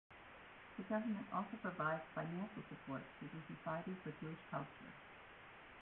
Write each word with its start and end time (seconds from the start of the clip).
The 0.77 0.81
government 0.85 1.27
also 1.31 1.57
provides 1.61 2.01
financial 2.15 2.63
support 2.67 3.03
to 3.19 3.25
the 3.25 3.55
Society 3.55 3.95
for 4.03 4.09
Jewish 4.19 4.39
Culture. 4.49 4.93